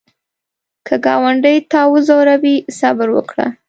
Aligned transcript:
که 0.87 0.95
ګاونډي 1.05 1.55
تا 1.71 1.81
وځوروي، 1.91 2.55
صبر 2.79 3.07
وکړه 3.13 3.47